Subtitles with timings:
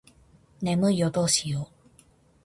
[0.63, 2.01] 眠いよどうしよう